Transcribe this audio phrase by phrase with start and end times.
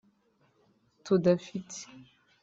[1.05, 1.79] tudafite